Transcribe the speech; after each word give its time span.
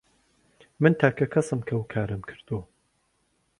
من 0.81 0.91
تاکە 1.01 1.25
کەسم 1.33 1.59
کە 1.67 1.73
ئەو 1.75 1.83
کارەم 1.93 2.21
کردووە. 2.29 2.61